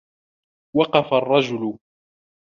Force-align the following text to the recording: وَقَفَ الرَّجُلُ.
وَقَفَ 0.75 1.13
الرَّجُلُ. 1.13 1.77